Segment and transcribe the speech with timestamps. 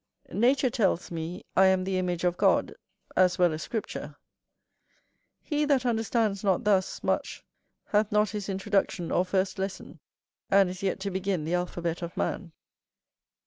[0.33, 2.73] Nature tells me, I am the image of God,
[3.15, 4.15] as well as Scripture.
[5.43, 7.43] He that understands not thus much
[7.85, 9.99] hath not his introduction or first lesson,
[10.49, 12.51] and is yet to begin the alphabet of man.